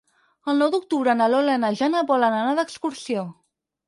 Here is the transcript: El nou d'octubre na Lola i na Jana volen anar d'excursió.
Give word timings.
El 0.51 0.55
nou 0.61 0.69
d'octubre 0.75 1.13
na 1.19 1.27
Lola 1.33 1.57
i 1.57 1.59
na 1.63 1.69
Jana 1.81 2.01
volen 2.13 2.39
anar 2.39 2.57
d'excursió. 2.61 3.27